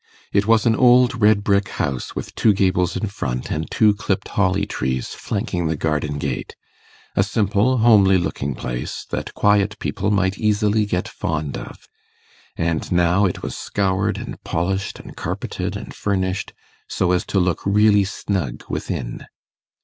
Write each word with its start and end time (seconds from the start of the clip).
It 0.33 0.47
was 0.47 0.65
an 0.65 0.75
old 0.75 1.21
red 1.21 1.43
brick 1.43 1.69
house, 1.69 2.15
with 2.15 2.33
two 2.33 2.53
gables 2.53 2.97
in 2.97 3.05
front, 3.05 3.51
and 3.51 3.69
two 3.69 3.93
clipped 3.93 4.29
holly 4.29 4.65
trees 4.65 5.09
flanking 5.09 5.67
the 5.67 5.75
garden 5.75 6.17
gate; 6.17 6.55
a 7.15 7.21
simple, 7.21 7.77
homely 7.77 8.17
looking 8.17 8.55
place, 8.55 9.05
that 9.11 9.35
quiet 9.35 9.77
people 9.77 10.09
might 10.09 10.39
easily 10.39 10.87
get 10.87 11.07
fond 11.07 11.55
of; 11.55 11.87
and 12.57 12.91
now 12.91 13.25
it 13.27 13.43
was 13.43 13.55
scoured 13.55 14.17
and 14.17 14.43
polished 14.43 14.97
and 14.99 15.15
carpeted 15.15 15.77
and 15.77 15.93
furnished 15.93 16.53
so 16.89 17.11
as 17.11 17.23
to 17.27 17.39
look 17.39 17.63
really 17.63 18.03
snug 18.03 18.63
within. 18.67 19.27